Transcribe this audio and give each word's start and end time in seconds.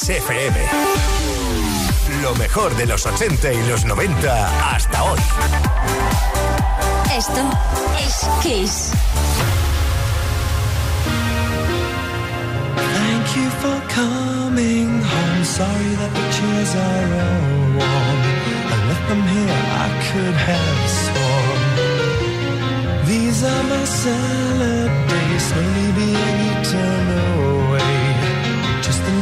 Kiss 0.00 0.08
FM. 0.08 0.56
Lo 2.22 2.34
mejor 2.36 2.74
de 2.76 2.86
los 2.86 3.04
80 3.04 3.52
y 3.52 3.68
los 3.68 3.84
90 3.84 4.70
hasta 4.74 5.02
hoy. 5.04 5.18
Esto 7.14 7.42
es 7.98 8.26
Kiss. 8.42 8.92
Thank 12.76 13.36
you 13.36 13.50
for 13.60 13.78
coming 13.94 15.02
home. 15.02 15.44
Sorry 15.44 15.94
that 15.96 16.12
the 16.14 16.26
chairs 16.32 16.74
are 16.76 17.14
all 17.20 17.50
warm. 17.76 18.20
I 18.68 18.76
left 18.88 19.06
them 19.08 19.22
here, 19.28 19.60
I 19.84 19.88
could 20.08 20.36
have 20.48 20.88
sworn. 21.04 21.60
These 23.06 23.44
are 23.44 23.64
my 23.64 23.84
salad 23.84 24.90
days, 25.08 25.42
slowly 25.42 25.92
being. 25.92 26.40
Just 26.62 27.39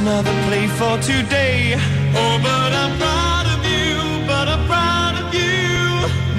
another 0.09 0.33
play 0.49 0.67
for 0.79 0.97
today. 1.03 1.75
Oh, 2.21 2.37
but 2.43 2.73
I'm 2.83 2.93
proud 3.03 3.47
of 3.55 3.61
you, 3.73 3.93
but 4.27 4.47
I'm 4.49 4.65
proud 4.67 5.15
of 5.23 5.35
you. 5.35 5.59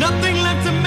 Nothing 0.06 0.36
left 0.46 0.66
to 0.68 0.79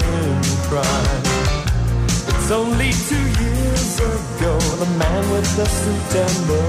in 0.00 0.42
crime. 0.68 1.22
It's 2.28 2.50
only 2.50 2.90
two 3.08 3.26
years 3.42 3.98
ago, 4.00 4.58
the 4.82 4.90
man 4.98 5.22
with 5.30 5.48
the 5.56 5.66
suit 5.66 6.10
and 6.24 6.38
the 6.50 6.64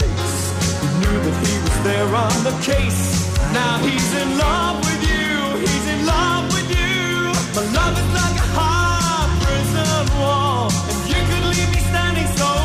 face. 0.00 0.36
He 0.82 0.88
knew 1.00 1.18
that 1.24 1.36
he 1.46 1.54
was 1.64 1.76
there 1.84 2.10
on 2.26 2.36
the 2.48 2.54
case. 2.62 3.02
Now 3.52 3.78
he's 3.78 4.10
in 4.22 4.38
love 4.38 4.76
with 4.86 5.02
you, 5.10 5.60
he's 5.60 5.86
in 5.94 6.06
love 6.06 6.44
with 6.54 6.68
you. 6.70 7.32
My 7.56 7.64
love 7.78 7.94
is 8.02 8.10
like 8.20 8.36
a 8.44 8.48
high 8.58 9.28
prison 9.42 10.04
wall, 10.18 10.70
and 10.90 10.98
you 11.10 11.20
could 11.30 11.44
leave 11.54 11.70
me 11.70 11.80
standing 11.90 12.28
so 12.40 12.63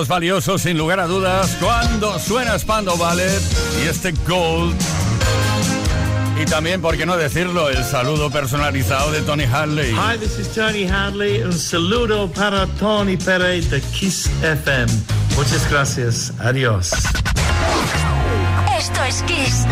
Momentos 0.00 0.16
valiosos, 0.16 0.62
sin 0.62 0.78
lugar 0.78 0.98
a 0.98 1.06
dudas, 1.06 1.58
cuando 1.60 2.18
suena 2.18 2.58
Spando 2.58 2.96
Ballet 2.96 3.42
y 3.84 3.86
este 3.86 4.12
Gold. 4.26 4.74
Y 6.40 6.46
también, 6.46 6.80
por 6.80 6.96
qué 6.96 7.04
no 7.04 7.18
decirlo, 7.18 7.68
el 7.68 7.84
saludo 7.84 8.30
personalizado 8.30 9.12
de 9.12 9.20
Tony 9.20 9.44
Harley. 9.44 9.92
Hi, 9.92 10.16
this 10.18 10.38
is 10.38 10.48
Tony 10.54 10.88
Hadley. 10.88 11.42
Un 11.42 11.52
saludo 11.52 12.30
para 12.32 12.66
Tony 12.78 13.18
Pérez 13.18 13.68
de 13.68 13.82
Kiss 13.82 14.30
FM. 14.42 14.90
Muchas 15.36 15.70
gracias. 15.70 16.32
Adiós. 16.38 16.92
Esto 18.78 19.04
es 19.04 19.22
Kiss. 19.24 19.66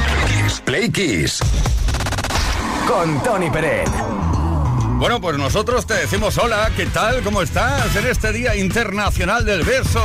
Play 0.66 0.90
Kiss. 0.90 1.40
Con 2.86 3.22
Tony 3.22 3.48
Peret. 3.48 3.88
Bueno, 4.98 5.20
pues 5.20 5.38
nosotros 5.38 5.86
te 5.86 5.94
decimos 5.94 6.36
hola, 6.38 6.72
¿qué 6.76 6.84
tal? 6.86 7.22
¿Cómo 7.22 7.40
estás? 7.40 7.94
En 7.94 8.04
este 8.08 8.32
Día 8.32 8.56
Internacional 8.56 9.44
del 9.44 9.62
Verso, 9.62 10.04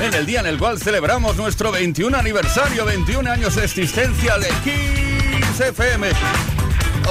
en 0.00 0.14
el 0.14 0.24
día 0.24 0.40
en 0.40 0.46
el 0.46 0.58
cual 0.58 0.80
celebramos 0.80 1.36
nuestro 1.36 1.70
21 1.70 2.16
aniversario, 2.16 2.86
21 2.86 3.30
años 3.30 3.56
de 3.56 3.64
existencia 3.66 4.38
de 4.38 4.48
Kiss 4.64 5.60
FM. 5.60 6.08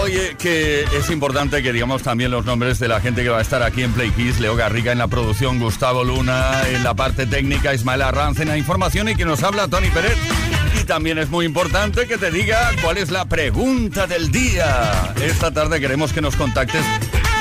Oye, 0.01 0.35
que 0.39 0.81
es 0.81 1.11
importante 1.11 1.61
que 1.61 1.71
digamos 1.71 2.01
también 2.01 2.31
los 2.31 2.43
nombres 2.43 2.79
de 2.79 2.87
la 2.87 2.99
gente 2.99 3.21
que 3.21 3.29
va 3.29 3.37
a 3.37 3.41
estar 3.41 3.61
aquí 3.61 3.83
en 3.83 3.93
Play 3.93 4.09
Kiss. 4.09 4.39
Leo 4.39 4.55
Garriga 4.55 4.91
en 4.91 4.97
la 4.97 5.07
producción, 5.07 5.59
Gustavo 5.59 6.03
Luna 6.03 6.67
en 6.69 6.83
la 6.83 6.95
parte 6.95 7.27
técnica, 7.27 7.71
Ismael 7.71 8.01
Arranz 8.01 8.39
en 8.39 8.47
la 8.47 8.57
información 8.57 9.09
y 9.09 9.15
que 9.15 9.25
nos 9.25 9.43
habla 9.43 9.67
Tony 9.67 9.91
Pérez. 9.91 10.17
También 10.91 11.17
es 11.19 11.29
muy 11.29 11.45
importante 11.45 12.05
que 12.05 12.17
te 12.17 12.31
diga 12.31 12.69
cuál 12.81 12.97
es 12.97 13.11
la 13.11 13.23
pregunta 13.23 14.07
del 14.07 14.29
día. 14.29 15.13
Esta 15.21 15.49
tarde 15.49 15.79
queremos 15.79 16.11
que 16.11 16.19
nos 16.19 16.35
contactes 16.35 16.83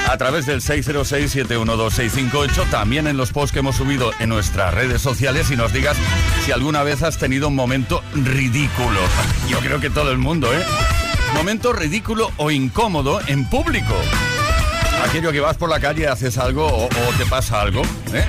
a 0.08 0.16
través 0.16 0.46
del 0.46 0.60
606-712-658, 0.60 2.70
también 2.70 3.08
en 3.08 3.16
los 3.16 3.32
posts 3.32 3.52
que 3.52 3.58
hemos 3.58 3.74
subido 3.74 4.12
en 4.20 4.28
nuestras 4.28 4.72
redes 4.72 5.02
sociales 5.02 5.50
y 5.50 5.56
nos 5.56 5.72
digas 5.72 5.96
si 6.44 6.52
alguna 6.52 6.84
vez 6.84 7.02
has 7.02 7.18
tenido 7.18 7.48
un 7.48 7.56
momento 7.56 8.04
ridículo. 8.14 9.00
Yo 9.48 9.58
creo 9.58 9.80
que 9.80 9.90
todo 9.90 10.12
el 10.12 10.18
mundo, 10.18 10.46
¿eh? 10.54 10.62
Momento 11.34 11.72
ridículo 11.72 12.30
o 12.36 12.52
incómodo 12.52 13.20
en 13.26 13.50
público. 13.50 13.96
Aquello 15.08 15.32
que 15.32 15.40
vas 15.40 15.56
por 15.56 15.68
la 15.68 15.80
calle 15.80 16.06
haces 16.06 16.38
algo 16.38 16.68
o, 16.68 16.84
o 16.84 17.12
te 17.18 17.26
pasa 17.26 17.60
algo, 17.60 17.82
¿eh? 18.14 18.24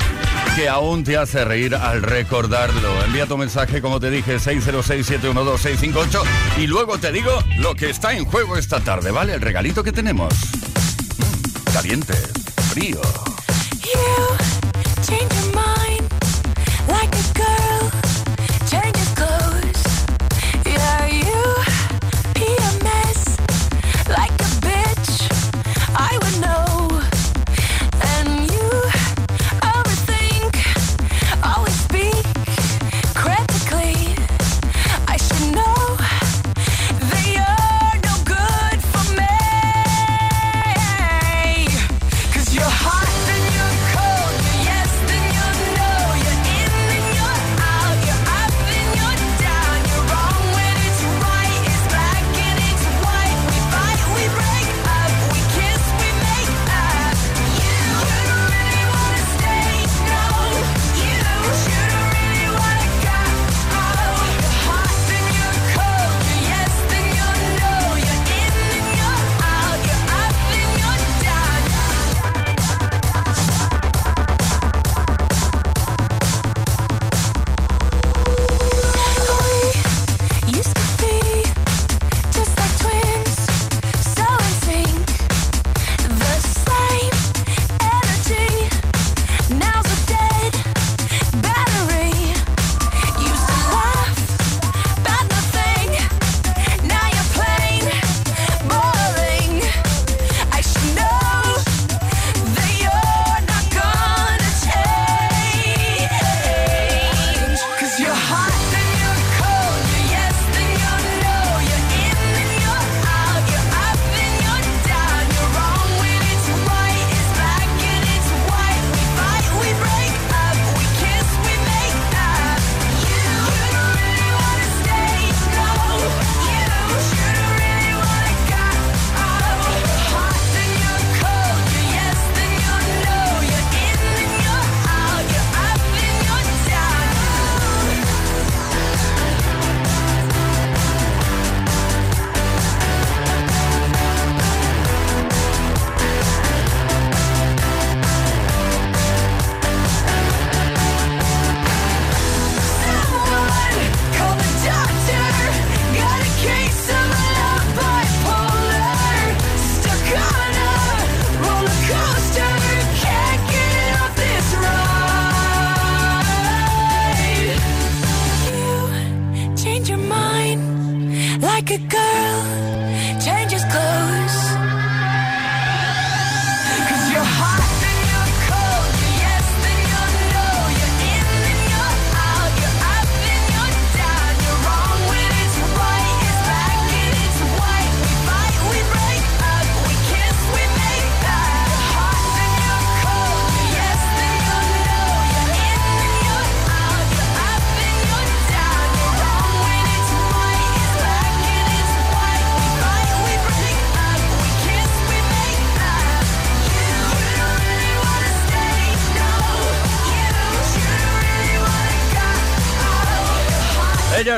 que 0.55 0.69
aún 0.69 1.03
te 1.03 1.17
hace 1.17 1.43
reír 1.45 1.75
al 1.75 2.01
recordarlo. 2.01 3.03
Envía 3.05 3.25
tu 3.25 3.37
mensaje, 3.37 3.81
como 3.81 3.99
te 3.99 4.09
dije, 4.09 4.37
606-712-658 4.37 6.21
y 6.57 6.67
luego 6.67 6.97
te 6.97 7.11
digo 7.11 7.31
lo 7.57 7.75
que 7.75 7.89
está 7.89 8.13
en 8.13 8.25
juego 8.25 8.57
esta 8.57 8.79
tarde, 8.79 9.11
¿vale? 9.11 9.33
El 9.33 9.41
regalito 9.41 9.83
que 9.83 9.91
tenemos. 9.91 10.33
Mm, 11.17 11.73
caliente, 11.73 12.13
frío. 12.71 13.01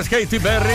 Katy 0.02 0.40
Perry 0.40 0.74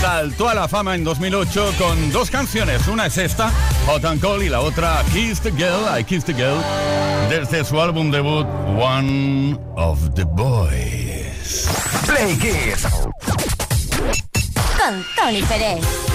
saltó 0.00 0.48
a 0.48 0.54
la 0.54 0.68
fama 0.68 0.94
en 0.94 1.02
2008 1.02 1.74
con 1.78 2.12
dos 2.12 2.30
canciones. 2.30 2.86
Una 2.86 3.06
es 3.06 3.18
esta, 3.18 3.50
Hot 3.86 4.04
and 4.04 4.20
Cold, 4.20 4.44
y 4.44 4.48
la 4.48 4.60
otra, 4.60 5.02
Kiss 5.12 5.40
the 5.40 5.50
Girl, 5.50 5.98
I 5.98 6.04
Kiss 6.04 6.24
the 6.24 6.32
Girl, 6.32 6.62
desde 7.28 7.64
su 7.64 7.80
álbum 7.80 8.12
debut, 8.12 8.46
One 8.78 9.58
of 9.74 9.98
the 10.14 10.22
Boys. 10.24 11.68
Play 12.06 12.38
Kiss. 12.38 12.86
Con 14.78 15.04
Tony 15.16 15.42
Pérez. 15.42 16.11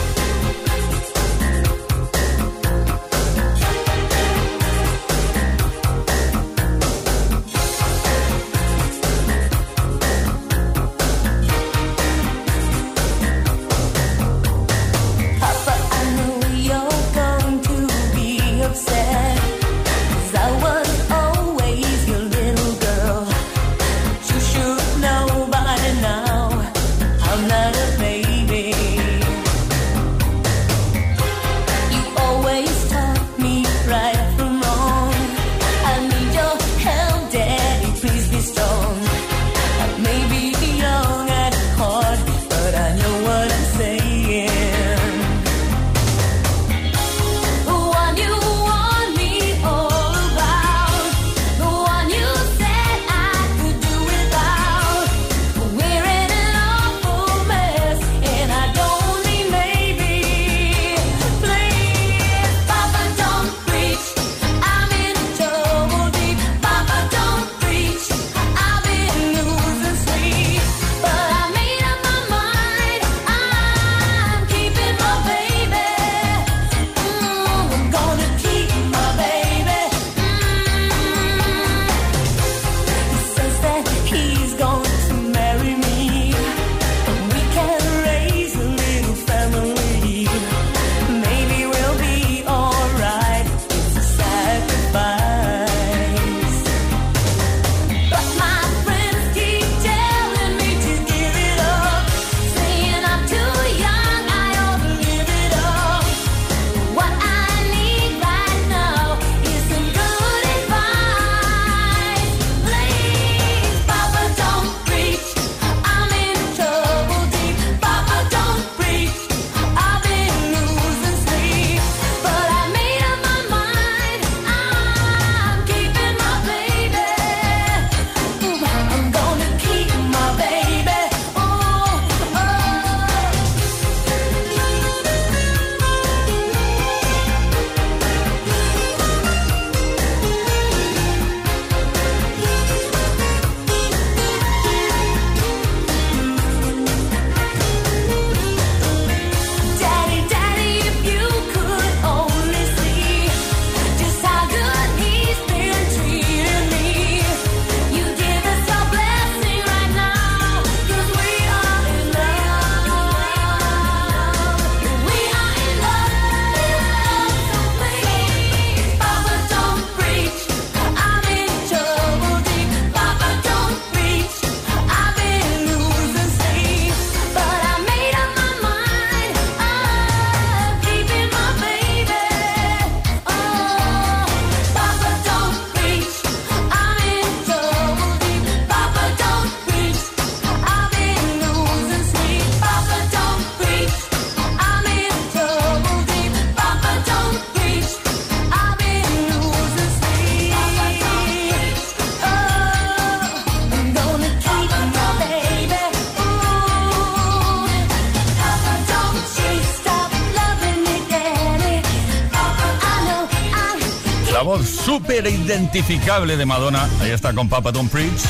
Identificable 215.47 216.35
de 216.35 216.45
Madonna, 216.45 216.89
ahí 216.99 217.11
está 217.11 217.33
con 217.33 217.47
Papa 217.47 217.71
Don't 217.71 217.89
Preach, 217.89 218.21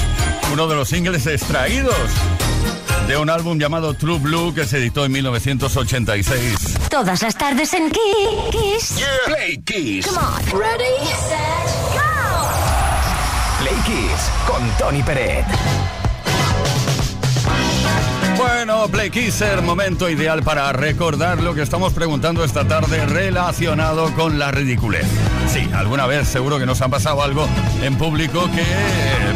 uno 0.53 0.67
de 0.67 0.75
los 0.75 0.87
singles 0.87 1.25
extraídos 1.25 1.95
de 3.07 3.17
un 3.17 3.31
álbum 3.31 3.57
llamado 3.57 3.95
True 3.95 4.19
Blue 4.19 4.53
que 4.53 4.65
se 4.65 4.77
editó 4.77 5.03
en 5.03 5.13
1986. 5.13 6.77
Todas 6.91 7.23
las 7.23 7.35
tardes 7.35 7.73
en 7.73 7.89
Kiss. 7.89 9.03
Play 9.25 9.57
Kiss. 9.65 10.05
Come 10.05 10.19
on. 10.19 10.59
Ready, 10.59 11.07
set, 11.27 11.67
go. 11.93 12.47
Play 13.61 13.75
Kiss 13.83 14.29
con 14.45 14.69
Tony 14.77 15.01
Peret. 15.01 15.45
Bueno, 18.37 18.87
Play 18.89 19.09
Kisser, 19.09 19.63
momento 19.63 20.07
ideal 20.07 20.43
para 20.43 20.71
recordar 20.71 21.41
lo 21.41 21.55
que 21.55 21.63
estamos 21.63 21.93
preguntando 21.93 22.43
esta 22.43 22.67
tarde 22.67 23.07
relacionado 23.07 24.13
con 24.13 24.37
la 24.37 24.51
ridiculez. 24.51 25.07
Sí, 25.47 25.67
alguna 25.73 26.05
vez 26.05 26.27
seguro 26.27 26.59
que 26.59 26.65
nos 26.65 26.81
ha 26.81 26.89
pasado 26.89 27.23
algo 27.23 27.47
en 27.81 27.97
público 27.97 28.49
que 28.51 28.65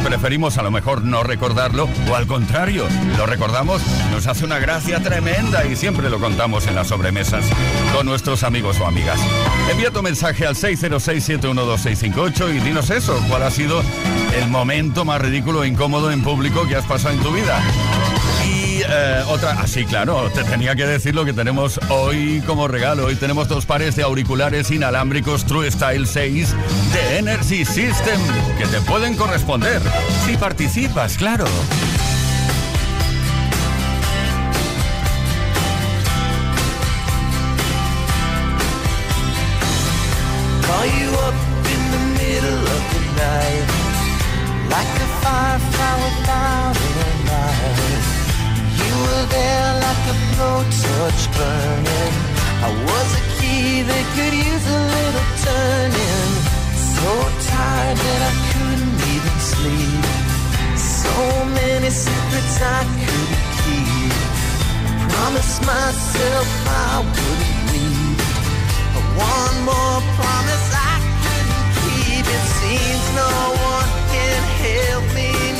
preferimos 0.03 0.58
a 0.58 0.63
lo 0.63 0.72
mejor 0.72 1.03
no 1.03 1.24
recordarlo 1.24 1.88
o 2.10 2.15
al 2.15 2.27
contrario, 2.27 2.86
lo 3.18 3.25
recordamos, 3.25 3.82
nos 4.12 4.27
hace 4.27 4.44
una 4.44 4.60
gracia 4.60 5.00
tremenda 5.00 5.65
y 5.65 5.75
siempre 5.75 6.10
lo 6.10 6.20
contamos 6.20 6.68
en 6.68 6.75
las 6.75 6.88
sobremesas 6.88 7.46
con 7.96 8.06
nuestros 8.06 8.44
amigos 8.44 8.80
o 8.82 8.88
amigas. 8.88 9.20
Envía 9.72 9.91
tu 9.91 10.03
mensaje 10.03 10.46
al 10.46 10.56
606-712-658 10.56 12.56
y 12.56 12.60
dinos 12.60 12.89
eso, 12.89 13.18
cuál 13.30 13.44
ha 13.44 13.51
sido 13.51 13.82
el 14.36 14.50
momento 14.50 15.06
más 15.06 15.22
ridículo 15.22 15.63
e 15.63 15.70
incómodo 15.70 16.12
en 16.12 16.24
público 16.24 16.68
que 16.68 16.75
has 16.75 16.86
pasado 16.86 17.15
en 17.15 17.22
tu 17.22 17.32
vida. 17.32 17.62
Eh, 18.93 19.24
otra, 19.29 19.51
así 19.62 19.86
claro, 19.86 20.29
te 20.33 20.43
tenía 20.43 20.75
que 20.75 20.86
decir 20.86 21.15
lo 21.15 21.24
que 21.24 21.31
tenemos 21.31 21.79
hoy 21.89 22.43
como 22.45 22.67
regalo. 22.67 23.05
Hoy 23.05 23.15
tenemos 23.15 23.48
dos 23.48 23.65
pares 23.65 23.95
de 23.95 24.03
auriculares 24.03 24.69
inalámbricos 24.69 25.45
True 25.45 25.71
Style 25.71 26.05
6 26.05 26.53
de 26.91 27.17
Energy 27.19 27.63
System 27.63 28.19
que 28.57 28.65
te 28.67 28.81
pueden 28.81 29.15
corresponder 29.15 29.81
si 30.25 30.36
participas, 30.36 31.17
claro. 31.17 31.45
Like 44.69 44.88
a 44.88 45.07
firefly 45.21 46.50
were 49.12 49.27
there 49.27 49.74
like 49.86 50.03
a 50.13 50.15
blowtorch 50.32 51.24
burning. 51.36 52.15
I 52.68 52.70
was 52.88 53.10
a 53.20 53.24
key 53.36 53.84
that 53.89 54.06
could 54.15 54.36
use 54.50 54.65
a 54.77 54.82
little 54.96 55.27
turning. 55.48 56.32
So 56.96 57.10
tired 57.51 58.00
that 58.06 58.22
I 58.32 58.34
couldn't 58.51 59.00
even 59.13 59.36
sleep. 59.53 60.06
So 61.03 61.15
many 61.60 61.89
secrets 61.89 62.56
I 62.80 62.82
couldn't 63.03 63.48
keep. 63.60 64.15
Promised 65.12 65.60
myself 65.74 66.48
I 66.88 66.94
wouldn't 67.13 67.63
leave 67.74 68.22
one 69.18 69.58
more 69.72 70.00
promise 70.20 70.68
I 70.72 70.96
couldn't 71.24 71.68
keep. 71.84 72.25
It 72.38 72.46
seems 72.60 73.06
no 73.24 73.34
one 73.72 73.91
can 74.13 74.41
help 74.63 75.06
me 75.20 75.50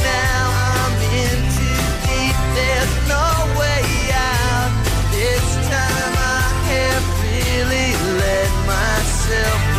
myself 8.68 9.71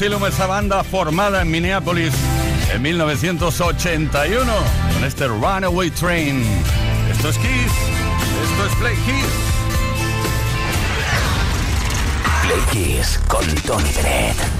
Asylum, 0.00 0.24
esa 0.24 0.46
banda 0.46 0.82
formada 0.82 1.42
en 1.42 1.50
Minneapolis 1.50 2.14
en 2.72 2.80
1981 2.80 4.50
con 4.94 5.04
este 5.04 5.28
Runaway 5.28 5.90
Train. 5.90 6.42
Esto 7.10 7.28
es 7.28 7.36
Kiss, 7.36 7.72
esto 8.42 8.66
es 8.66 8.74
Play 8.78 8.96
Kiss. 9.04 9.26
Play 12.42 12.60
Kiss 12.72 13.20
con 13.28 13.44
Tony 13.66 13.92
Bennett. 13.92 14.59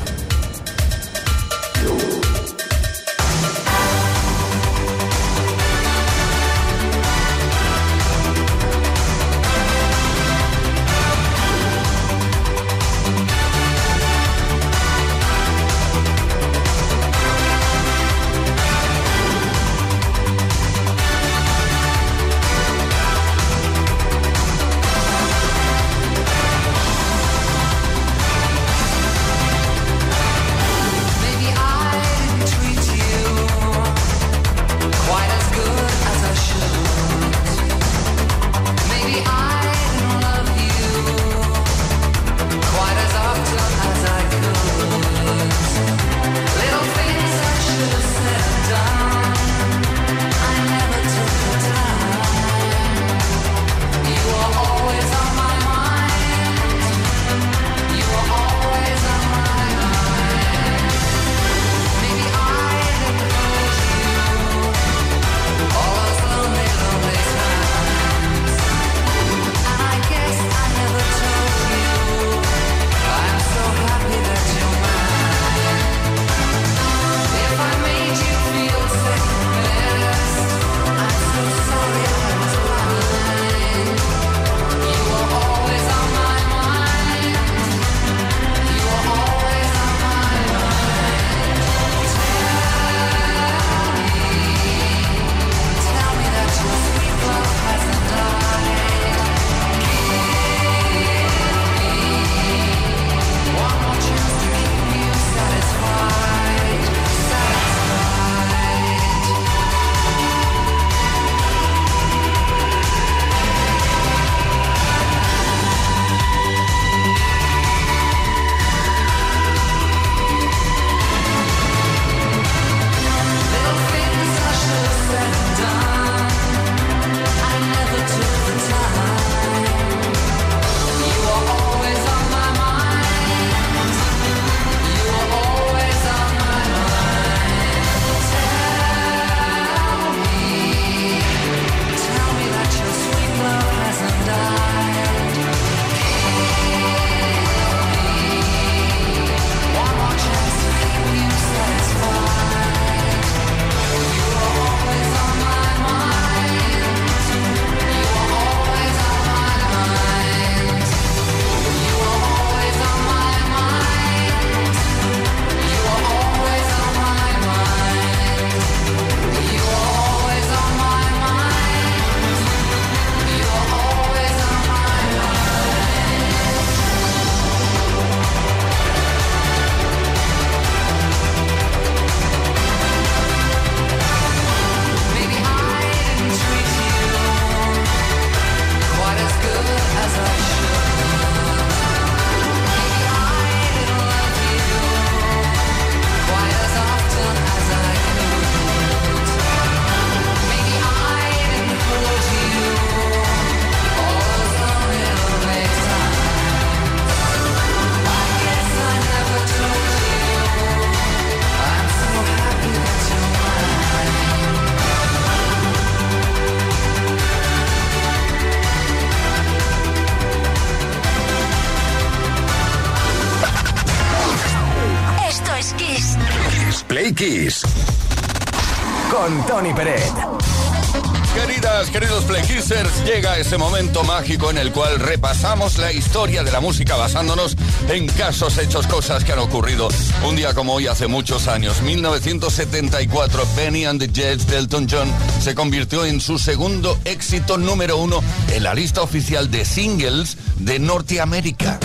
Ese 233.41 233.57
momento 233.57 234.05
mágico 234.05 234.51
en 234.51 234.59
el 234.59 234.71
cual 234.71 235.01
repasamos 235.01 235.79
la 235.79 235.93
historia 235.93 236.45
de 236.45 236.53
la 236.53 236.61
música 236.61 236.97
basándonos 236.97 237.57
en 237.89 238.07
casos, 238.07 238.59
hechos, 238.59 238.87
cosas 238.87 239.25
que 239.25 239.33
han 239.33 239.39
ocurrido. 239.39 239.89
Un 240.29 240.37
día 240.37 240.53
como 240.53 240.75
hoy, 240.75 240.87
hace 240.87 241.07
muchos 241.07 241.49
años, 241.49 241.81
1974, 241.81 243.43
Benny 243.57 243.87
and 243.87 243.99
the 243.99 244.09
Jets 244.09 244.47
de 244.47 244.59
Elton 244.59 244.87
John 244.91 245.11
se 245.41 245.55
convirtió 245.55 246.05
en 246.05 246.21
su 246.21 246.39
segundo 246.39 246.99
éxito 247.07 247.57
número 247.57 247.97
uno 247.97 248.23
en 248.53 248.63
la 248.63 248.75
lista 248.75 249.01
oficial 249.01 249.51
de 249.51 249.65
singles 249.65 250.37
de 250.59 250.79
Norteamérica. 250.79 251.81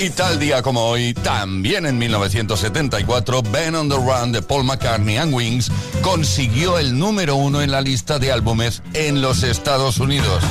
Y 0.00 0.10
tal 0.10 0.38
día 0.38 0.62
como 0.62 0.84
hoy, 0.84 1.12
también 1.12 1.84
en 1.84 1.98
1974, 1.98 3.42
Ben 3.42 3.74
on 3.74 3.88
the 3.88 3.96
Run 3.96 4.30
de 4.30 4.40
Paul 4.40 4.62
McCartney 4.62 5.16
and 5.16 5.34
Wings 5.34 5.72
consiguió 6.02 6.78
el 6.78 6.96
número 6.96 7.34
uno 7.34 7.62
en 7.62 7.72
la 7.72 7.80
lista 7.80 8.20
de 8.20 8.30
álbumes 8.30 8.80
en 8.94 9.20
los 9.20 9.42
Estados 9.42 9.98
Unidos. 9.98 10.44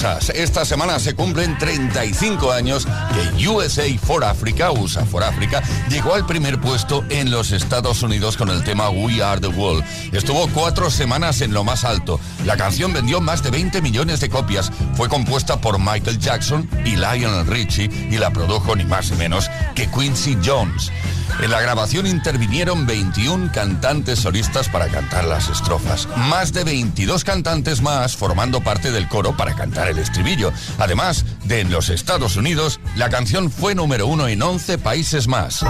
Esta 0.00 0.64
semana 0.64 0.98
se 0.98 1.14
cumplen 1.14 1.58
35 1.58 2.52
años 2.52 2.86
que 3.12 3.46
USA 3.46 3.84
for 3.98 4.24
Africa, 4.24 4.70
USA 4.70 5.04
for 5.04 5.22
Africa, 5.22 5.62
llegó 5.90 6.14
al 6.14 6.24
primer 6.24 6.58
puesto 6.58 7.04
en 7.10 7.30
los 7.30 7.52
Estados 7.52 8.02
Unidos 8.02 8.38
con 8.38 8.48
el 8.48 8.64
tema 8.64 8.88
We 8.88 9.22
Are 9.22 9.38
the 9.42 9.48
World. 9.48 9.84
Estuvo 10.12 10.48
cuatro 10.54 10.90
semanas 10.90 11.42
en 11.42 11.52
lo 11.52 11.64
más 11.64 11.84
alto. 11.84 12.18
La 12.46 12.56
canción 12.56 12.94
vendió 12.94 13.20
más 13.20 13.42
de 13.42 13.50
20 13.50 13.82
millones 13.82 14.20
de 14.20 14.30
copias. 14.30 14.72
Fue 14.94 15.10
compuesta 15.10 15.60
por 15.60 15.78
Michael 15.78 16.18
Jackson 16.18 16.66
y 16.86 16.96
Lionel 16.96 17.46
Richie 17.46 17.90
y 18.10 18.16
la 18.16 18.30
produjo 18.30 18.74
ni 18.74 18.86
más 18.86 19.10
ni 19.10 19.18
menos 19.18 19.50
que 19.74 19.90
Quincy 19.90 20.38
Jones. 20.42 20.90
En 21.42 21.50
la 21.50 21.60
grabación 21.60 22.06
intervinieron 22.06 22.86
21 22.86 23.50
cantantes 23.52 24.18
solistas 24.18 24.68
para 24.68 24.88
cantar 24.88 25.24
las 25.24 25.48
estrofas, 25.48 26.08
más 26.16 26.52
de 26.52 26.64
22 26.64 27.24
cantantes 27.24 27.82
más 27.82 28.16
formando 28.16 28.60
parte 28.60 28.90
del 28.90 29.08
coro 29.08 29.36
para 29.36 29.54
cantar 29.54 29.88
el 29.88 29.98
estribillo. 29.98 30.52
Además 30.78 31.24
de 31.44 31.60
en 31.60 31.70
los 31.70 31.88
Estados 31.88 32.36
Unidos, 32.36 32.80
la 32.96 33.10
canción 33.10 33.50
fue 33.50 33.74
número 33.74 34.06
uno 34.06 34.28
en 34.28 34.42
11 34.42 34.78
países 34.78 35.28
más. 35.28 35.64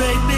baby. 0.00 0.29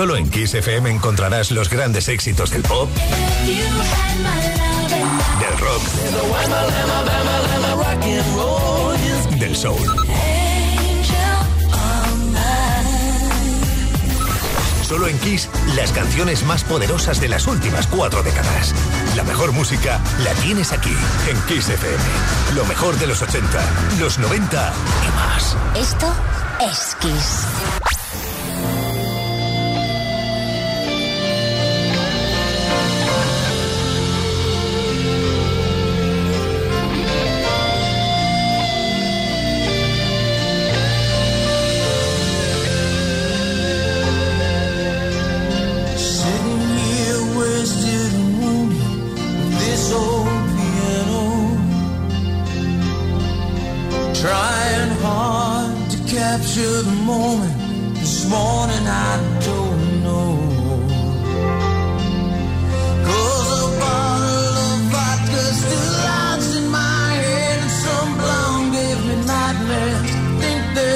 Solo 0.00 0.16
en 0.16 0.30
Kiss 0.30 0.54
FM 0.54 0.90
encontrarás 0.90 1.50
los 1.50 1.68
grandes 1.68 2.08
éxitos 2.08 2.52
del 2.52 2.62
pop, 2.62 2.88
del 3.44 3.68
rock, 5.58 5.82
del 9.38 9.54
soul. 9.54 9.86
Solo 14.88 15.06
en 15.06 15.18
Kiss, 15.18 15.50
las 15.76 15.92
canciones 15.92 16.44
más 16.44 16.64
poderosas 16.64 17.20
de 17.20 17.28
las 17.28 17.46
últimas 17.46 17.86
cuatro 17.86 18.22
décadas. 18.22 18.74
La 19.16 19.24
mejor 19.24 19.52
música 19.52 20.00
la 20.24 20.32
tienes 20.36 20.72
aquí, 20.72 20.96
en 21.28 21.38
Kiss 21.42 21.68
FM. 21.68 22.02
Lo 22.54 22.64
mejor 22.64 22.98
de 22.98 23.06
los 23.06 23.20
80, 23.20 23.98
los 23.98 24.18
90 24.18 24.72
y 25.06 25.10
más. 25.14 25.58
Esto 25.76 26.10
es 26.58 26.96
Kiss. 27.00 27.44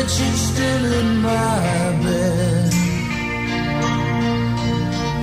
that 0.07 0.37
still 0.37 0.85
in 1.01 1.23
my 1.23 1.61
bed. 2.05 2.73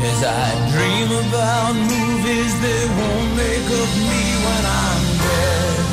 As 0.09 0.19
I 0.23 0.47
dream 0.73 1.09
about 1.23 1.73
movies 1.75 2.53
they 2.65 2.83
won't 2.97 3.31
make 3.37 3.67
of 3.81 3.89
me 4.09 4.23
when 4.45 4.63
I'm 4.81 5.03
dead. 5.25 5.85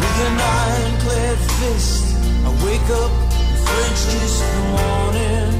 With 0.00 0.18
an 0.28 0.36
ironclad 0.64 1.38
fist, 1.58 2.04
I 2.46 2.50
wake 2.64 2.90
up 3.02 3.12
French 3.64 4.00
kiss 4.12 4.34
the 4.40 4.62
morning. 4.76 5.52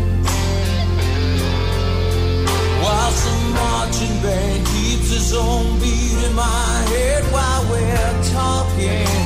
While 2.82 3.12
some 3.24 3.46
marching 3.52 4.16
band 4.22 4.66
keeps 4.66 5.12
its 5.12 5.32
own 5.34 5.78
beat 5.78 6.20
in 6.26 6.34
my 6.34 6.72
head 6.92 7.22
while 7.32 7.62
we're 7.70 8.16
talking 8.32 9.19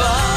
above. 0.00 0.29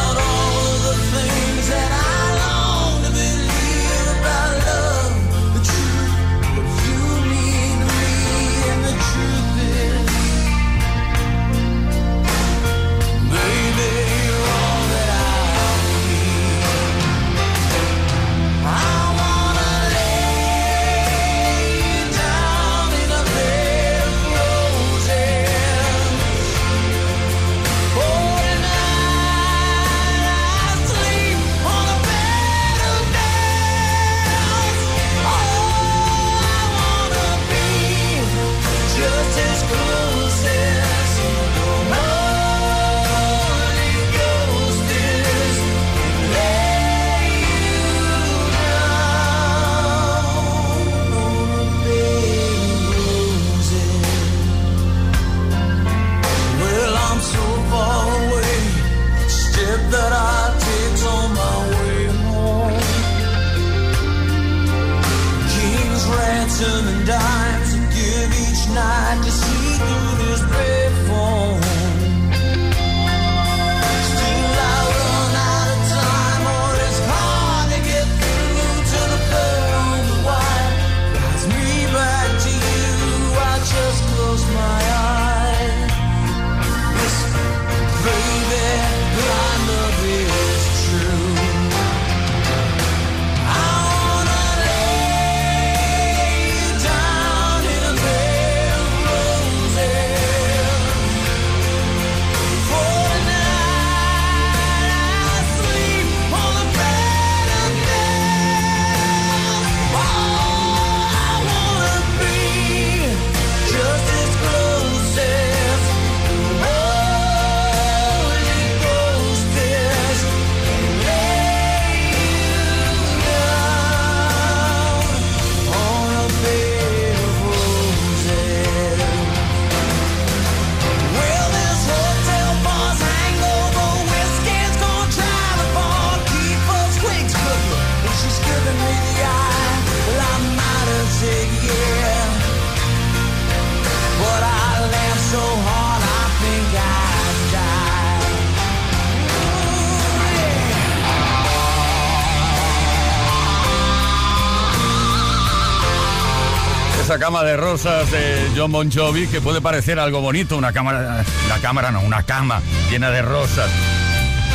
De 157.43 157.57
rosas 157.57 158.09
de 158.11 158.51
John 158.55 158.71
Bon 158.71 158.91
Jovi, 158.91 159.27
que 159.27 159.41
puede 159.41 159.61
parecer 159.61 159.99
algo 159.99 160.21
bonito, 160.21 160.57
una 160.57 160.71
cámara, 160.71 161.23
la 161.49 161.59
cámara 161.59 161.91
no, 161.91 162.01
una 162.01 162.23
cama 162.23 162.61
llena 162.89 163.09
de 163.11 163.21
rosas. 163.21 163.69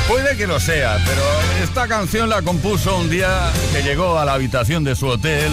Puede 0.09 0.37
que 0.37 0.46
lo 0.46 0.59
sea, 0.59 0.96
pero 1.05 1.22
esta 1.62 1.87
canción 1.87 2.29
la 2.29 2.42
compuso 2.42 2.96
un 2.96 3.11
día 3.11 3.51
que 3.72 3.83
llegó 3.83 4.18
a 4.18 4.24
la 4.24 4.35
habitación 4.35 4.85
de 4.85 4.96
su 4.96 5.07
hotel 5.07 5.53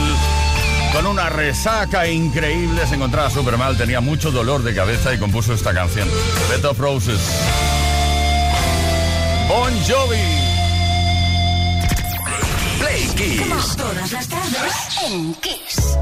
con 0.93 1.07
una 1.07 1.29
resaca 1.29 2.07
increíble, 2.07 2.87
se 2.87 2.95
encontraba 2.95 3.29
súper 3.29 3.57
mal, 3.57 3.77
tenía 3.77 3.99
mucho 3.99 4.31
dolor 4.31 4.63
de 4.63 4.73
cabeza 4.73 5.13
y 5.13 5.17
compuso 5.17 5.53
esta 5.53 5.73
canción, 5.73 6.07
Bed 6.49 6.63
of 6.65 6.79
Roses. 6.79 7.19
Bon 9.49 9.73
Jovi. 9.83 10.17
Play 12.79 13.07
Kiss. 13.15 13.75
Todas 13.75 14.11
las 14.11 14.27
tardes 14.27 14.97
en 15.05 15.33
Kiss. 15.35 15.97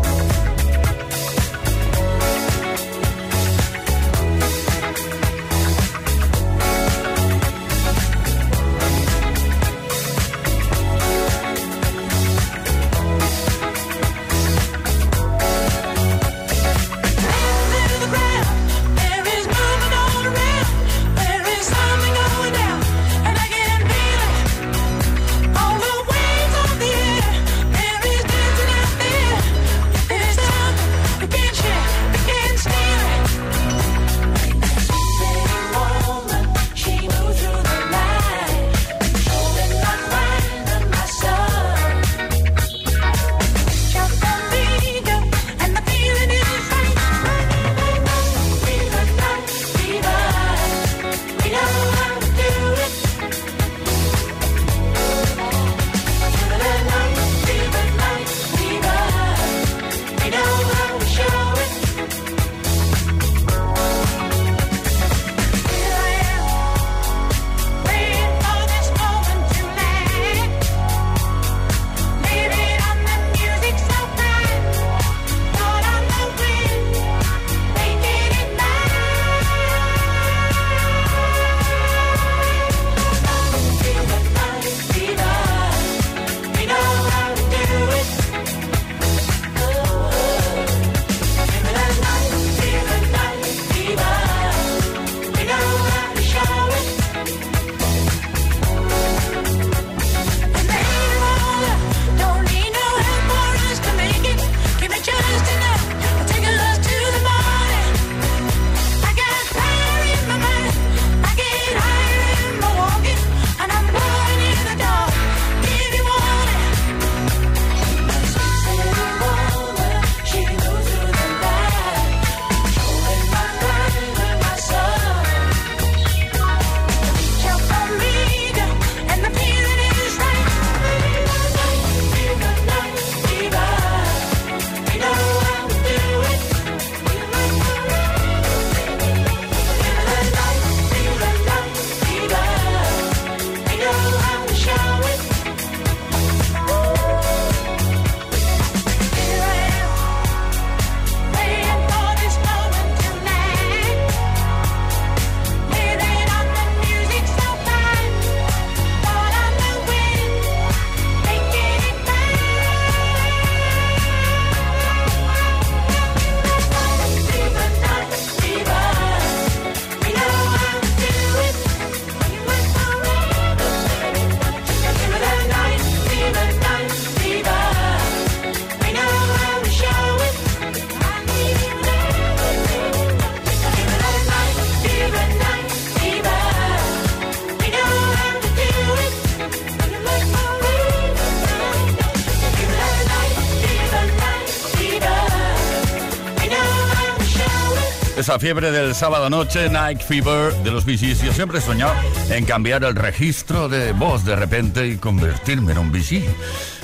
Esa 198.34 198.40
fiebre 198.40 198.72
del 198.72 198.96
sábado 198.96 199.30
noche, 199.30 199.70
Night 199.70 200.02
Fever 200.02 200.56
de 200.64 200.72
los 200.72 200.86
VGs. 200.86 201.22
Yo 201.22 201.32
siempre 201.32 201.60
he 201.60 201.62
soñado 201.62 201.94
en 202.32 202.46
cambiar 202.46 202.84
el 202.84 202.96
registro 202.96 203.70
de 203.70 203.92
voz 203.92 204.26
de 204.26 204.36
repente 204.36 204.88
y 204.88 204.98
convertirme 204.98 205.74
en 205.74 205.78
un 205.78 205.92
VG. 205.92 206.24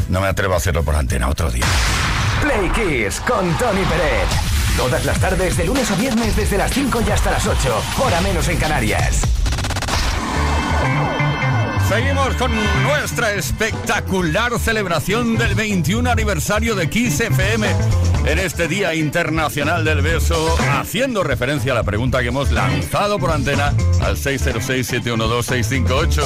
No 0.10 0.22
me 0.22 0.28
atrevo 0.28 0.54
a 0.54 0.58
hacerlo 0.58 0.84
por 0.84 0.96
antena 0.96 1.28
otro 1.28 1.50
día. 1.50 1.66
Play 2.44 2.70
Kiss 2.70 3.20
con 3.22 3.52
Tony 3.58 3.82
Pérez. 3.82 4.30
Todas 4.78 5.04
las 5.06 5.20
tardes, 5.20 5.58
de 5.58 5.66
lunes 5.66 5.90
a 5.90 5.96
viernes, 5.96 6.36
desde 6.36 6.56
las 6.56 6.72
5 6.72 7.02
y 7.08 7.10
hasta 7.10 7.32
las 7.32 7.48
8, 7.48 7.84
hora 7.98 8.22
menos 8.22 8.48
en 8.48 8.58
Canarias. 8.58 9.22
Seguimos 11.88 12.36
con 12.36 12.52
nuestra 12.84 13.34
espectacular 13.34 14.60
celebración 14.60 15.36
del 15.36 15.56
21 15.56 16.12
aniversario 16.12 16.76
de 16.76 16.88
Kiss 16.92 17.20
FM 17.20 18.09
en 18.30 18.38
este 18.38 18.68
Día 18.68 18.94
Internacional 18.94 19.84
del 19.84 20.04
Beso, 20.04 20.56
haciendo 20.72 21.24
referencia 21.24 21.72
a 21.72 21.76
la 21.76 21.84
pregunta 21.84 22.22
que 22.22 22.28
hemos 22.28 22.52
lanzado 22.52 23.18
por 23.18 23.32
antena 23.32 23.74
al 24.02 24.18
606-712-658. 24.18 26.22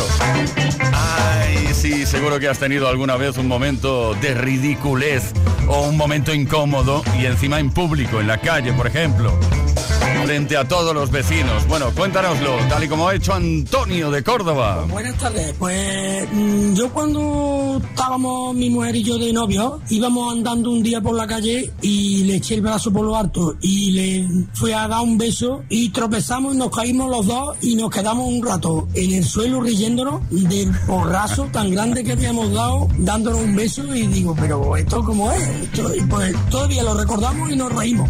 Ay, 0.91 1.69
sí, 1.73 2.05
seguro 2.05 2.41
que 2.41 2.49
has 2.49 2.59
tenido 2.59 2.89
alguna 2.89 3.15
vez 3.15 3.37
un 3.37 3.47
momento 3.47 4.15
de 4.15 4.33
ridiculez 4.33 5.31
o 5.69 5.87
un 5.87 5.95
momento 5.95 6.33
incómodo 6.33 7.03
y 7.17 7.25
encima 7.25 7.61
en 7.61 7.69
público, 7.69 8.19
en 8.19 8.27
la 8.27 8.39
calle, 8.39 8.73
por 8.73 8.87
ejemplo 8.87 9.39
frente 10.25 10.55
a 10.55 10.67
todos 10.67 10.93
los 10.93 11.11
vecinos. 11.11 11.67
Bueno, 11.67 11.91
cuéntanoslo, 11.91 12.57
tal 12.69 12.83
y 12.83 12.87
como 12.87 13.07
ha 13.07 13.15
hecho 13.15 13.33
Antonio 13.33 14.09
de 14.09 14.23
Córdoba. 14.23 14.85
Buenas 14.89 15.17
tardes, 15.17 15.53
pues 15.59 16.27
mm, 16.31 16.73
yo 16.73 16.89
cuando 16.93 17.81
estábamos 17.83 18.55
mi 18.55 18.69
mujer 18.69 18.95
y 18.95 19.03
yo 19.03 19.17
de 19.17 19.33
novio, 19.33 19.81
íbamos 19.89 20.33
andando 20.33 20.71
un 20.71 20.81
día 20.81 21.01
por 21.01 21.15
la 21.15 21.27
calle 21.27 21.71
y 21.81 22.23
le 22.23 22.37
eché 22.37 22.55
el 22.55 22.61
brazo 22.61 22.91
por 22.91 23.05
lo 23.05 23.17
alto 23.17 23.55
y 23.61 23.91
le 23.91 24.47
fui 24.53 24.71
a 24.71 24.87
dar 24.87 25.01
un 25.01 25.17
beso 25.17 25.63
y 25.69 25.89
tropezamos 25.89 26.55
y 26.55 26.57
nos 26.57 26.73
caímos 26.73 27.09
los 27.09 27.25
dos 27.25 27.57
y 27.61 27.75
nos 27.75 27.89
quedamos 27.89 28.27
un 28.27 28.41
rato 28.45 28.87
en 28.93 29.13
el 29.13 29.23
suelo 29.25 29.61
riéndonos 29.61 30.21
del 30.29 30.71
porrazo 30.87 31.43
tan 31.51 31.69
grande 31.71 32.03
que 32.03 32.13
habíamos 32.13 32.51
dado 32.53 32.87
dándonos 32.97 33.41
un 33.41 33.55
beso 33.55 33.93
y 33.93 34.07
digo, 34.07 34.35
pero 34.39 34.77
esto 34.77 35.03
cómo 35.03 35.31
es, 35.33 35.47
esto, 35.63 35.93
y 35.93 36.01
pues 36.01 36.33
todavía 36.49 36.83
lo 36.83 36.93
recordamos 36.93 37.51
y 37.51 37.55
nos 37.55 37.73
reímos. 37.73 38.09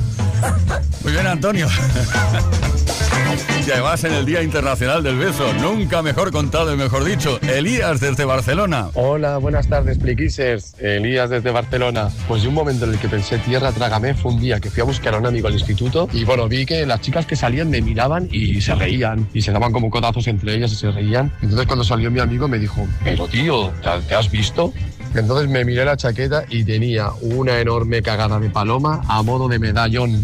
Muy 1.03 1.11
bien, 1.11 1.27
Antonio. 1.27 1.67
y 3.67 3.71
además 3.71 4.03
en 4.03 4.13
el 4.13 4.25
Día 4.25 4.41
Internacional 4.41 5.03
del 5.03 5.17
Beso, 5.17 5.53
nunca 5.53 6.01
mejor 6.01 6.31
contado 6.31 6.73
y 6.73 6.77
mejor 6.77 7.03
dicho, 7.03 7.39
Elías 7.41 7.99
desde 7.99 8.25
Barcelona. 8.25 8.89
Hola, 8.93 9.37
buenas 9.37 9.67
tardes, 9.67 9.97
Pliquisers. 9.97 10.75
Elías 10.79 11.29
desde 11.29 11.51
Barcelona. 11.51 12.09
Pues 12.27 12.43
de 12.43 12.49
un 12.49 12.53
momento 12.53 12.85
en 12.85 12.93
el 12.93 12.99
que 12.99 13.07
pensé 13.07 13.37
tierra, 13.39 13.71
trágame, 13.71 14.13
fue 14.13 14.33
un 14.33 14.39
día 14.39 14.59
que 14.59 14.69
fui 14.69 14.81
a 14.81 14.85
buscar 14.85 15.15
a 15.15 15.17
un 15.17 15.25
amigo 15.25 15.47
al 15.47 15.53
instituto 15.53 16.09
y 16.11 16.23
bueno, 16.23 16.47
vi 16.47 16.65
que 16.65 16.85
las 16.85 17.01
chicas 17.01 17.25
que 17.25 17.35
salían 17.35 17.69
me 17.69 17.81
miraban 17.81 18.27
y 18.31 18.61
se 18.61 18.75
reían 18.75 19.27
y 19.33 19.41
se 19.41 19.51
daban 19.51 19.71
como 19.71 19.89
codazos 19.89 20.27
entre 20.27 20.55
ellas 20.55 20.71
y 20.71 20.75
se 20.75 20.91
reían. 20.91 21.31
Entonces 21.41 21.65
cuando 21.65 21.83
salió 21.83 22.11
mi 22.11 22.19
amigo 22.19 22.47
me 22.47 22.59
dijo, 22.59 22.87
pero 23.03 23.27
tío, 23.27 23.71
¿te 24.07 24.15
has 24.15 24.29
visto? 24.29 24.73
Entonces 25.15 25.49
me 25.49 25.63
miré 25.63 25.85
la 25.85 25.95
chaqueta 25.95 26.45
y 26.49 26.63
tenía 26.63 27.09
una 27.21 27.59
enorme 27.59 28.01
cagada 28.01 28.39
de 28.39 28.49
paloma 28.49 29.01
a 29.07 29.21
modo 29.21 29.47
de 29.47 29.59
medallón. 29.59 30.23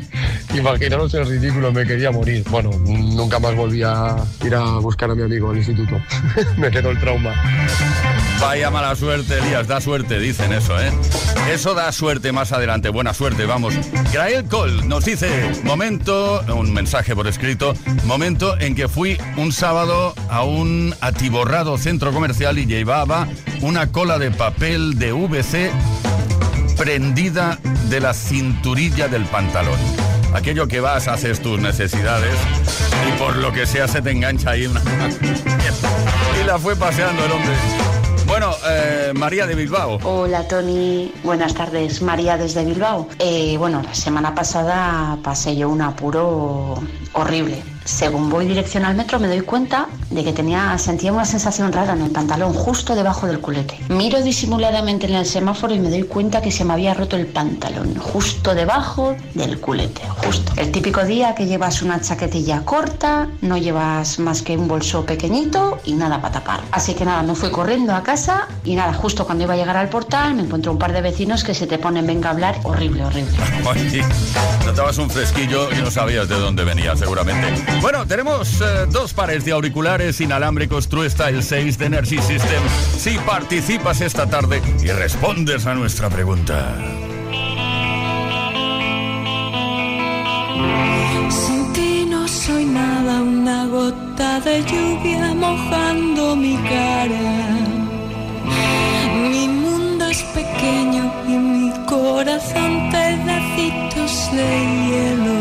Imaginaros 0.54 1.12
el 1.14 1.26
ridículo, 1.26 1.72
me 1.72 1.86
quería 1.86 2.10
morir. 2.10 2.44
Bueno, 2.50 2.70
nunca 2.86 3.38
más 3.38 3.54
volví 3.54 3.82
a 3.82 4.16
ir 4.44 4.54
a 4.54 4.78
buscar 4.78 5.10
a 5.10 5.14
mi 5.14 5.22
amigo 5.22 5.50
al 5.50 5.58
instituto. 5.58 6.00
me 6.56 6.70
quedó 6.70 6.90
el 6.90 7.00
trauma. 7.00 7.34
Vaya 8.40 8.70
mala 8.70 8.96
suerte, 8.96 9.38
Elías, 9.38 9.68
da 9.68 9.80
suerte, 9.80 10.18
dicen 10.18 10.52
eso, 10.52 10.80
¿eh? 10.80 10.90
Eso 11.52 11.74
da 11.74 11.92
suerte 11.92 12.32
más 12.32 12.52
adelante, 12.52 12.88
buena 12.88 13.12
suerte, 13.12 13.44
vamos. 13.44 13.74
Grael 14.12 14.46
Cole 14.46 14.82
nos 14.86 15.04
dice, 15.04 15.28
momento, 15.62 16.42
un 16.54 16.72
mensaje 16.72 17.14
por 17.14 17.26
escrito, 17.26 17.74
momento 18.04 18.58
en 18.58 18.74
que 18.74 18.88
fui 18.88 19.18
un 19.36 19.52
sábado 19.52 20.14
a 20.30 20.42
un 20.42 20.94
atiborrado 21.00 21.76
centro 21.76 22.12
comercial 22.12 22.58
y 22.58 22.66
llevaba 22.66 23.28
una 23.60 23.92
cola 23.92 24.18
de 24.18 24.30
papel 24.30 24.98
de 24.98 25.12
VC 25.12 25.70
prendida 26.78 27.58
de 27.90 28.00
la 28.00 28.14
cinturilla 28.14 29.08
del 29.08 29.26
pantalón. 29.26 29.78
Aquello 30.32 30.66
que 30.66 30.80
vas, 30.80 31.08
haces 31.08 31.42
tus 31.42 31.60
necesidades 31.60 32.34
y 33.06 33.18
por 33.18 33.36
lo 33.36 33.52
que 33.52 33.66
sea 33.66 33.86
se 33.86 34.00
te 34.00 34.12
engancha 34.12 34.50
ahí 34.50 34.66
una... 34.66 34.80
y 36.40 36.46
la 36.46 36.58
fue 36.58 36.74
paseando 36.74 37.24
el 37.24 37.32
hombre. 37.32 37.54
Bueno, 38.30 38.54
eh, 38.64 39.12
María 39.12 39.44
de 39.44 39.56
Bilbao. 39.56 39.98
Hola 40.04 40.46
Tony, 40.46 41.12
buenas 41.24 41.52
tardes, 41.52 42.00
María 42.00 42.36
desde 42.36 42.64
Bilbao. 42.64 43.08
Eh, 43.18 43.56
bueno, 43.58 43.82
la 43.82 43.92
semana 43.92 44.36
pasada 44.36 45.18
pasé 45.20 45.56
yo 45.56 45.68
un 45.68 45.82
apuro 45.82 46.80
horrible 47.14 47.60
según 47.90 48.30
voy 48.30 48.46
dirección 48.46 48.84
al 48.84 48.94
metro 48.94 49.18
me 49.18 49.26
doy 49.26 49.40
cuenta 49.40 49.88
de 50.10 50.24
que 50.24 50.32
tenía, 50.32 50.76
sentía 50.78 51.12
una 51.12 51.24
sensación 51.24 51.72
rara 51.72 51.92
en 51.92 52.02
el 52.02 52.10
pantalón, 52.10 52.52
justo 52.52 52.94
debajo 52.94 53.26
del 53.26 53.40
culete. 53.40 53.78
Miro 53.88 54.22
disimuladamente 54.22 55.06
en 55.06 55.14
el 55.14 55.26
semáforo 55.26 55.74
y 55.74 55.80
me 55.80 55.90
doy 55.90 56.04
cuenta 56.04 56.40
que 56.40 56.50
se 56.50 56.64
me 56.64 56.72
había 56.72 56.94
roto 56.94 57.16
el 57.16 57.26
pantalón, 57.26 57.96
justo 57.96 58.54
debajo 58.54 59.16
del 59.34 59.60
culete, 59.60 60.02
justo. 60.24 60.52
El 60.56 60.70
típico 60.70 61.04
día 61.04 61.34
que 61.34 61.46
llevas 61.46 61.82
una 61.82 62.00
chaquetilla 62.00 62.64
corta, 62.64 63.28
no 63.42 63.56
llevas 63.56 64.18
más 64.18 64.42
que 64.42 64.56
un 64.56 64.68
bolso 64.68 65.04
pequeñito 65.04 65.80
y 65.84 65.94
nada 65.94 66.20
para 66.20 66.34
tapar. 66.34 66.60
Así 66.70 66.94
que 66.94 67.04
nada, 67.04 67.22
me 67.22 67.34
fui 67.34 67.50
corriendo 67.50 67.94
a 67.94 68.02
casa 68.02 68.48
y 68.64 68.76
nada, 68.76 68.94
justo 68.94 69.26
cuando 69.26 69.44
iba 69.44 69.54
a 69.54 69.56
llegar 69.56 69.76
al 69.76 69.88
portal 69.88 70.34
me 70.34 70.42
encuentro 70.42 70.72
un 70.72 70.78
par 70.78 70.92
de 70.92 71.00
vecinos 71.00 71.44
que 71.44 71.54
se 71.54 71.66
te 71.66 71.78
ponen 71.78 72.06
venga 72.06 72.28
a 72.28 72.32
hablar 72.32 72.56
horrible, 72.62 73.04
horrible. 73.04 73.36
Notabas 74.70 74.98
un 74.98 75.10
fresquillo 75.10 75.68
y 75.72 75.82
no 75.82 75.90
sabías 75.90 76.28
de 76.28 76.36
dónde 76.36 76.62
venía 76.62 76.94
seguramente. 76.94 77.60
Bueno, 77.80 78.06
tenemos 78.06 78.60
eh, 78.60 78.86
dos 78.88 79.12
pares 79.12 79.44
de 79.44 79.50
auriculares 79.50 80.20
inalámbricos 80.20 80.88
True 80.88 81.10
Style 81.10 81.42
6 81.42 81.76
de 81.76 81.86
Energy 81.86 82.18
System. 82.18 82.62
Si 82.96 83.18
participas 83.18 84.00
esta 84.00 84.30
tarde 84.30 84.62
y 84.80 84.86
respondes 84.92 85.66
a 85.66 85.74
nuestra 85.74 86.08
pregunta. 86.08 86.76
Sin 91.30 91.72
ti 91.72 92.06
no 92.08 92.28
soy 92.28 92.64
nada, 92.64 93.22
una 93.22 93.66
gota 93.66 94.38
de 94.38 94.62
lluvia 94.62 95.34
mojando 95.34 96.36
mi 96.36 96.56
cara. 96.58 97.58
Mi 99.32 99.48
mundo 99.48 100.06
es 100.06 100.22
pequeño 100.22 101.12
y 101.26 101.32
mi 101.32 101.86
corazón 101.86 102.99
pedacitos 103.60 104.30
de 104.32 104.48
hielo. 104.86 105.40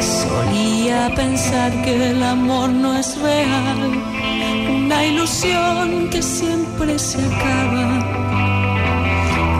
Solía 0.00 1.12
pensar 1.14 1.70
que 1.82 2.10
el 2.10 2.22
amor 2.22 2.70
no 2.70 2.96
es 2.96 3.18
real, 3.20 4.02
una 4.68 5.06
ilusión 5.06 6.08
que 6.10 6.22
siempre 6.22 6.98
se 6.98 7.18
acaba. 7.18 7.88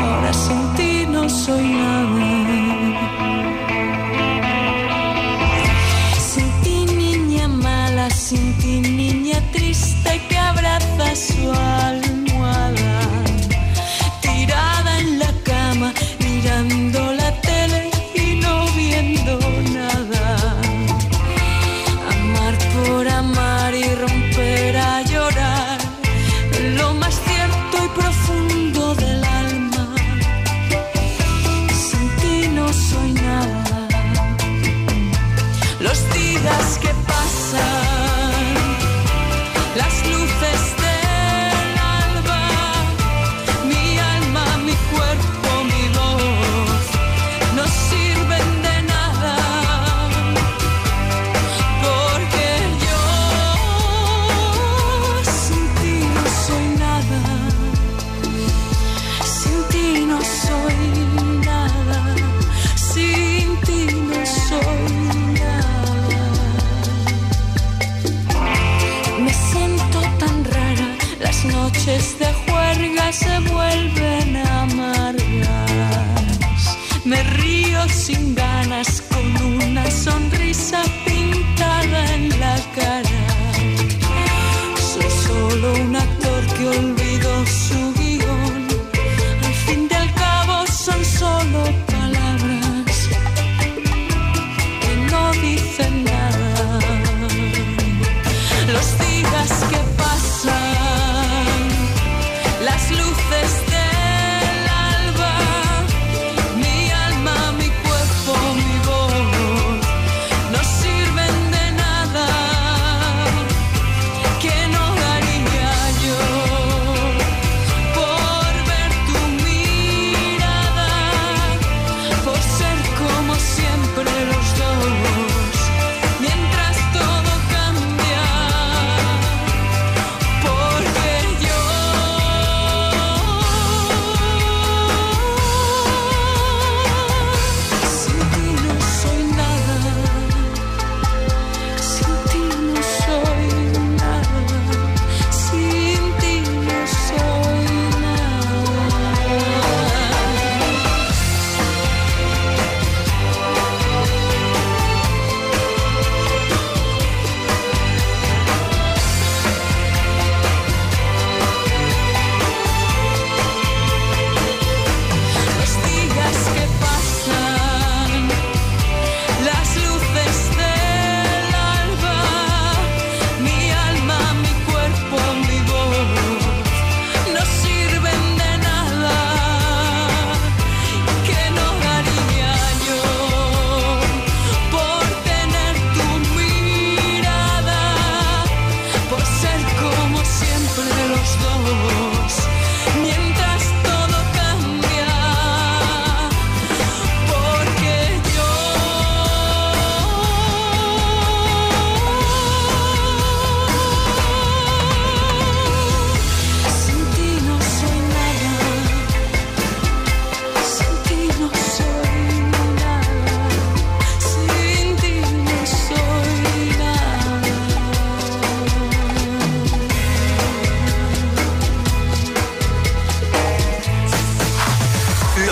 Ahora 0.02 0.32
sin 0.32 0.74
ti 0.76 1.06
no 1.10 1.28
soy 1.28 1.62
nada. 1.62 2.24
Sin 6.18 6.50
ti 6.62 6.86
niña 6.94 7.48
mala, 7.48 8.10
sin 8.10 8.52
ti 8.58 8.80
niña 8.80 9.40
triste 9.52 10.20
que 10.28 10.38
abraza 10.38 11.14
su 11.14 11.50
almohada, 11.50 12.03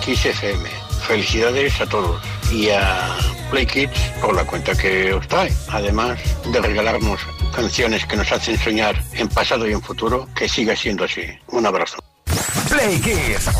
Kiss 0.00 0.24
FM. 0.24 0.68
Felicidades 1.06 1.80
a 1.80 1.86
todos 1.86 2.20
y 2.50 2.70
a 2.70 3.16
Play 3.50 3.66
Kids 3.66 4.12
por 4.20 4.34
la 4.34 4.44
cuenta 4.44 4.74
que 4.74 5.12
os 5.12 5.26
trae. 5.28 5.52
Además 5.68 6.18
de 6.52 6.60
regalarnos 6.60 7.20
canciones 7.54 8.06
que 8.06 8.16
nos 8.16 8.30
hacen 8.32 8.58
soñar 8.58 9.00
en 9.12 9.28
pasado 9.28 9.68
y 9.68 9.72
en 9.72 9.82
futuro, 9.82 10.28
que 10.34 10.48
siga 10.48 10.74
siendo 10.74 11.04
así. 11.04 11.22
Un 11.48 11.66
abrazo. 11.66 11.98
Play 12.68 13.00
Kids. 13.00 13.50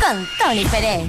Con 0.00 0.28
Tony 0.38 0.64
Pérez. 0.66 1.08